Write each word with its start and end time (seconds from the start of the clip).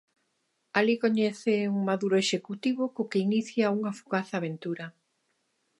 Alí 0.77 0.95
coñece 1.03 1.53
un 1.75 1.79
maduro 1.89 2.15
executivo 2.23 2.83
co 2.95 3.09
que 3.11 3.23
inicia 3.27 3.73
unha 3.77 3.95
fugaz 3.99 4.27
aventura. 4.31 4.85